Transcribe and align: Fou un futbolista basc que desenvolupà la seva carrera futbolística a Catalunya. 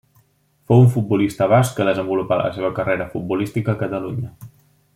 Fou 0.71 0.79
un 0.83 0.87
futbolista 0.93 1.47
basc 1.51 1.75
que 1.79 1.87
desenvolupà 1.89 2.39
la 2.41 2.49
seva 2.57 2.73
carrera 2.79 3.07
futbolística 3.13 3.75
a 3.77 3.81
Catalunya. 3.83 4.33